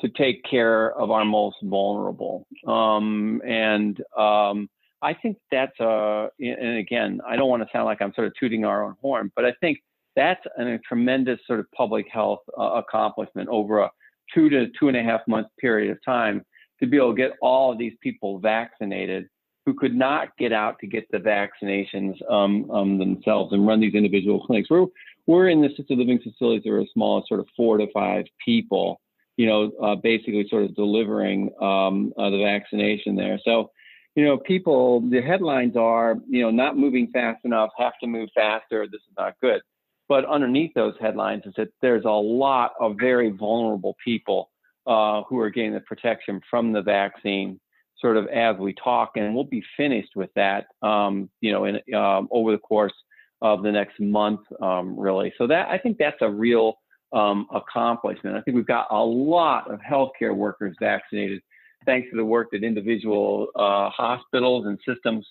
to 0.00 0.08
take 0.08 0.44
care 0.44 0.92
of 0.92 1.10
our 1.10 1.24
most 1.24 1.56
vulnerable. 1.62 2.46
Um, 2.66 3.42
and 3.46 4.00
um, 4.16 4.68
I 5.02 5.14
think 5.14 5.38
that's 5.50 5.78
a, 5.80 6.28
and 6.38 6.78
again, 6.78 7.20
I 7.26 7.36
don't 7.36 7.48
want 7.48 7.62
to 7.62 7.68
sound 7.72 7.86
like 7.86 8.00
I'm 8.00 8.12
sort 8.14 8.26
of 8.26 8.32
tooting 8.38 8.64
our 8.64 8.84
own 8.84 8.94
horn, 9.00 9.32
but 9.34 9.44
I 9.44 9.52
think 9.60 9.78
that's 10.16 10.44
an, 10.56 10.68
a 10.68 10.78
tremendous 10.80 11.38
sort 11.46 11.60
of 11.60 11.66
public 11.72 12.06
health 12.12 12.40
uh, 12.58 12.82
accomplishment 12.82 13.48
over 13.48 13.80
a 13.80 13.90
two 14.34 14.48
to 14.50 14.66
two 14.78 14.88
and 14.88 14.96
a 14.96 15.02
half 15.02 15.20
month 15.26 15.48
period 15.60 15.90
of 15.90 15.98
time 16.04 16.44
to 16.80 16.86
be 16.86 16.96
able 16.96 17.12
to 17.12 17.16
get 17.16 17.32
all 17.40 17.72
of 17.72 17.78
these 17.78 17.94
people 18.02 18.38
vaccinated 18.38 19.28
who 19.68 19.74
could 19.74 19.94
not 19.94 20.28
get 20.38 20.52
out 20.52 20.78
to 20.78 20.86
get 20.86 21.04
the 21.10 21.18
vaccinations 21.18 22.14
um, 22.30 22.70
um, 22.70 22.98
themselves 22.98 23.52
and 23.52 23.66
run 23.66 23.80
these 23.80 23.94
individual 23.94 24.44
clinics. 24.46 24.70
We're, 24.70 24.86
we're 25.26 25.50
in 25.50 25.60
the 25.60 25.68
assisted 25.68 25.98
living 25.98 26.18
facilities 26.18 26.62
that 26.64 26.70
are 26.70 26.80
as 26.80 26.88
small, 26.94 27.18
as 27.18 27.28
sort 27.28 27.40
of 27.40 27.46
four 27.54 27.76
to 27.76 27.86
five 27.92 28.24
people, 28.42 29.00
you 29.38 29.46
know, 29.46 29.70
uh, 29.80 29.94
basically 29.94 30.46
sort 30.50 30.64
of 30.64 30.74
delivering 30.74 31.50
um, 31.62 32.12
uh, 32.18 32.28
the 32.28 32.42
vaccination 32.42 33.14
there. 33.14 33.38
So, 33.44 33.70
you 34.16 34.24
know, 34.24 34.36
people, 34.36 35.00
the 35.00 35.22
headlines 35.22 35.76
are, 35.76 36.16
you 36.28 36.42
know, 36.42 36.50
not 36.50 36.76
moving 36.76 37.08
fast 37.12 37.44
enough, 37.44 37.70
have 37.78 37.92
to 38.00 38.08
move 38.08 38.28
faster, 38.34 38.86
this 38.86 39.00
is 39.08 39.14
not 39.16 39.34
good. 39.40 39.62
But 40.08 40.24
underneath 40.24 40.74
those 40.74 40.94
headlines 41.00 41.44
is 41.46 41.54
that 41.56 41.68
there's 41.80 42.04
a 42.04 42.10
lot 42.10 42.72
of 42.80 42.96
very 42.98 43.30
vulnerable 43.30 43.96
people 44.04 44.50
uh, 44.88 45.22
who 45.28 45.38
are 45.38 45.50
getting 45.50 45.72
the 45.72 45.80
protection 45.80 46.40
from 46.50 46.72
the 46.72 46.82
vaccine 46.82 47.60
sort 48.00 48.16
of 48.16 48.26
as 48.28 48.56
we 48.56 48.74
talk, 48.74 49.12
and 49.16 49.34
we'll 49.34 49.44
be 49.44 49.62
finished 49.76 50.16
with 50.16 50.30
that, 50.34 50.66
um, 50.82 51.30
you 51.40 51.52
know, 51.52 51.64
in, 51.64 51.76
um, 51.94 52.28
over 52.32 52.50
the 52.50 52.58
course 52.58 52.94
of 53.40 53.62
the 53.62 53.70
next 53.70 54.00
month, 54.00 54.40
um, 54.60 54.98
really. 54.98 55.32
So 55.38 55.46
that 55.46 55.68
I 55.68 55.78
think 55.78 55.96
that's 55.98 56.22
a 56.22 56.30
real 56.30 56.78
um, 57.12 57.46
accomplishment. 57.52 58.36
I 58.36 58.40
think 58.42 58.56
we've 58.56 58.66
got 58.66 58.86
a 58.90 59.02
lot 59.02 59.70
of 59.70 59.80
healthcare 59.80 60.34
workers 60.34 60.76
vaccinated, 60.80 61.40
thanks 61.86 62.10
to 62.10 62.16
the 62.16 62.24
work 62.24 62.48
that 62.52 62.62
individual 62.62 63.48
uh, 63.56 63.90
hospitals 63.90 64.66
and 64.66 64.78
systems 64.86 65.26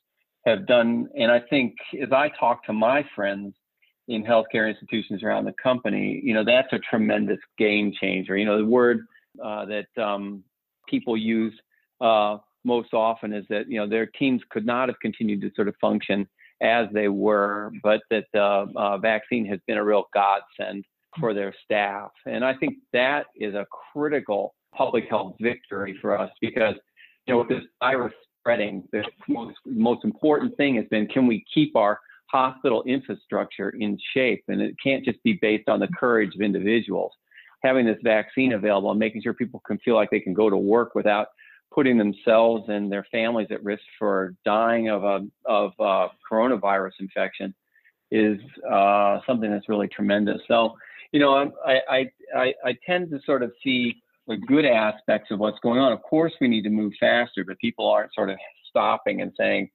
have 0.46 0.65
done. 0.65 1.10
And 1.17 1.31
I 1.31 1.39
think 1.39 1.75
as 2.01 2.12
I 2.12 2.29
talk 2.39 2.65
to 2.65 2.74
my 2.74 3.05
friends 3.15 3.53
in 4.07 4.24
healthcare 4.24 4.69
institutions 4.69 5.22
around 5.22 5.46
the 5.46 5.53
company, 5.62 6.22
you 6.24 6.34
know, 6.34 6.43
that's 6.43 6.72
a 6.72 6.79
tremendous 6.79 7.39
game 7.57 7.91
changer. 8.00 8.38
You 8.38 8.46
know, 8.46 8.57
the 8.57 8.65
word 8.65 9.05
uh, 9.43 9.65
that 9.65 10.01
um, 10.01 10.43
people 10.88 11.17
use 11.17 11.53
uh, 12.01 12.38
most 12.63 12.93
often 12.93 13.34
is 13.34 13.46
that 13.50 13.69
you 13.69 13.79
know 13.79 13.88
their 13.88 14.05
teams 14.05 14.41
could 14.50 14.65
not 14.65 14.89
have 14.89 15.00
continued 15.01 15.41
to 15.41 15.51
sort 15.55 15.67
of 15.67 15.75
function 15.79 16.27
as 16.62 16.88
they 16.91 17.07
were, 17.07 17.72
but 17.84 18.01
that 18.10 18.25
the 18.34 18.65
uh, 18.75 18.98
vaccine 18.98 19.46
has 19.46 19.60
been 19.67 19.77
a 19.77 19.84
real 19.84 20.05
godsend 20.13 20.86
for 21.20 21.34
their 21.34 21.54
staff. 21.64 22.12
And 22.26 22.44
I 22.44 22.54
think 22.56 22.76
that 22.94 23.28
is 23.36 23.56
a 23.56 23.66
critical 23.94 24.54
public 24.76 25.06
health 25.10 25.36
victory 25.42 25.98
for 26.02 26.18
us 26.18 26.30
because 26.42 26.76
you 27.26 27.34
know 27.34 27.40
with 27.40 27.50
this 27.50 27.64
virus 27.82 28.14
spreading, 28.40 28.84
the 28.92 29.04
most 29.28 29.58
most 29.66 30.06
important 30.06 30.56
thing 30.58 30.76
has 30.76 30.86
been 30.90 31.08
can 31.08 31.28
we 31.28 31.44
keep 31.54 31.76
our 31.76 32.00
hospital 32.32 32.84
infrastructure 32.84 33.70
in 33.70 33.98
shape, 34.14 34.44
and 34.48 34.62
it 34.62 34.76
can't 34.84 35.04
just 35.04 35.22
be 35.24 35.40
based 35.42 35.70
on 35.70 35.80
the 35.80 35.88
courage 36.00 36.36
of 36.36 36.42
individuals. 36.42 37.12
Having 37.64 37.88
this 37.88 37.98
vaccine 38.04 38.54
available 38.54 38.92
and 38.92 39.00
making 39.00 39.24
sure 39.24 39.34
people 39.34 39.62
can 39.66 39.80
feel 39.80 39.96
like 39.96 40.12
they 40.12 40.20
can 40.20 40.34
go 40.34 40.50
to 40.50 40.58
work 40.58 40.94
without 40.94 41.28
putting 41.74 41.98
themselves 41.98 42.66
and 42.70 42.92
their 42.92 43.06
families 43.12 43.48
at 43.52 43.64
risk 43.64 43.84
for 43.98 44.36
dying 44.46 44.90
of 44.90 45.04
a 45.04 45.26
of 45.46 45.72
a 45.80 46.08
coronavirus 46.32 46.92
infection 47.00 47.54
is 48.12 48.40
uh, 48.70 49.20
something 49.28 49.52
that's 49.52 49.68
really 49.68 49.88
tremendous. 49.88 50.42
So, 50.48 50.78
you 51.12 51.20
know, 51.20 51.52
I, 51.66 51.80
I 51.90 52.12
I 52.36 52.54
I 52.66 52.76
tend 52.86 53.10
to 53.12 53.20
sort 53.26 53.44
of 53.44 53.52
see 53.64 54.02
the 54.28 54.38
good 54.38 54.66
aspects 54.66 55.32
of 55.32 55.40
what's 55.40 55.60
going 55.60 55.80
on. 55.80 55.92
Of 55.92 56.02
course, 56.04 56.34
we 56.42 56.48
need 56.48 56.64
to 56.64 56.70
move 56.70 56.94
faster, 57.00 57.46
but 57.46 57.58
people 57.60 57.90
aren't 57.90 58.14
sort 58.14 58.30
of 58.30 58.38
stopping 58.70 59.22
and 59.22 59.32
saying, 59.38 59.70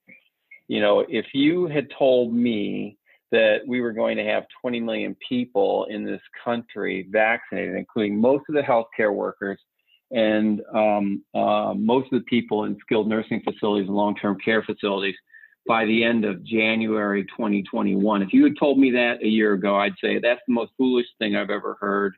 you 0.68 0.80
know, 0.80 1.04
if 1.08 1.26
you 1.32 1.66
had 1.66 1.88
told 1.98 2.34
me 2.34 2.98
that 3.30 3.60
we 3.66 3.80
were 3.80 3.92
going 3.92 4.18
to 4.18 4.24
have 4.24 4.44
20 4.60 4.80
million 4.80 5.16
people 5.26 5.86
in 5.88 6.04
this 6.04 6.20
country 6.44 7.08
vaccinated, 7.10 7.76
including 7.76 8.20
most 8.20 8.44
of 8.48 8.54
the 8.54 8.60
healthcare 8.60 9.14
workers 9.14 9.58
and 10.10 10.60
um, 10.74 11.24
uh, 11.34 11.72
most 11.74 12.12
of 12.12 12.20
the 12.20 12.24
people 12.28 12.64
in 12.64 12.76
skilled 12.80 13.08
nursing 13.08 13.40
facilities 13.42 13.88
and 13.88 13.96
long-term 13.96 14.36
care 14.44 14.62
facilities 14.62 15.14
by 15.66 15.84
the 15.84 16.04
end 16.04 16.24
of 16.24 16.42
January 16.44 17.24
2021. 17.24 18.22
If 18.22 18.32
you 18.32 18.44
had 18.44 18.54
told 18.58 18.78
me 18.78 18.90
that 18.92 19.22
a 19.22 19.28
year 19.28 19.52
ago, 19.52 19.76
I'd 19.76 19.94
say 20.02 20.18
that's 20.18 20.40
the 20.46 20.54
most 20.54 20.72
foolish 20.76 21.06
thing 21.18 21.36
I've 21.36 21.50
ever 21.50 21.76
heard. 21.80 22.14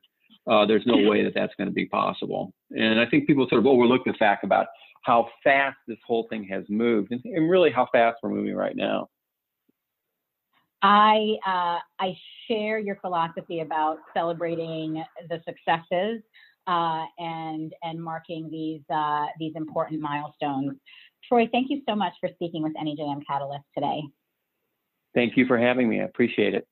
Uh, 0.47 0.67
there's 0.67 0.85
no 0.87 1.09
way 1.09 1.25
that 1.25 1.33
that's 1.35 1.55
going 1.57 1.69
to 1.69 1.75
be 1.75 1.87
possible. 1.87 2.53
And 2.71 3.01
I 3.01 3.07
think 3.07 3.27
people 3.27 3.47
sort 3.49 3.61
of 3.61 3.67
overlook 3.67 4.05
the 4.05 4.13
fact 4.15 4.45
about 4.45 4.67
how 5.03 5.29
fast 5.43 5.77
this 5.87 5.99
whole 6.07 6.27
thing 6.29 6.45
has 6.45 6.65
moved 6.69 7.13
and, 7.13 7.21
and 7.25 7.51
really 7.51 7.71
how 7.71 7.87
fast 7.93 8.19
we're 8.23 8.31
moving 8.31 8.55
right 8.55 8.77
now. 8.77 9.09
I 10.83 11.37
uh, 11.47 11.79
I 11.99 12.15
share 12.47 12.79
your 12.79 12.97
philosophy 12.97 13.61
about 13.61 13.99
celebrating 14.13 15.03
the 15.31 15.41
successes 15.47 16.23
uh, 16.67 17.05
and 17.19 17.73
and 17.83 18.03
marking 18.03 18.51
these 18.51 18.83
uh, 18.95 19.27
these 19.39 19.53
important 19.57 20.01
milestones. 20.01 20.77
Troy, 21.29 21.49
thank 21.51 21.71
you 21.71 21.83
so 21.89 21.95
much 21.95 22.13
for 22.21 22.29
speaking 22.35 22.63
with 22.63 22.75
NEJM 22.75 23.23
Catalyst 23.27 23.65
today. 23.75 24.03
Thank 25.15 25.37
you 25.37 25.47
for 25.47 25.57
having 25.57 25.89
me. 25.89 26.01
I 26.01 26.05
appreciate 26.05 26.55
it. 26.55 26.67